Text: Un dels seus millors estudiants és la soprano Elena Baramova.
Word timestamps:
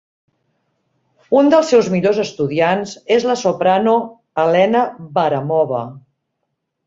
Un 1.41 1.51
dels 1.53 1.67
seus 1.73 1.89
millors 1.95 2.21
estudiants 2.23 2.95
és 3.17 3.27
la 3.31 3.37
soprano 3.41 3.93
Elena 4.45 4.83
Baramova. 5.19 5.83